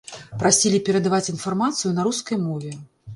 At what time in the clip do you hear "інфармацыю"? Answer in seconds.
1.33-1.91